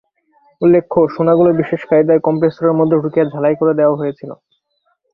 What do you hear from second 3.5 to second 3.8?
করে